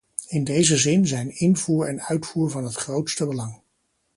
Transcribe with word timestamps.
In 0.29 0.43
deze 0.43 0.77
zin 0.77 1.07
zijn 1.07 1.35
invoer 1.39 1.87
en 1.87 1.99
uitvoer 2.01 2.49
van 2.49 2.63
het 2.63 2.75
grootste 2.75 3.25
belang. 3.27 3.61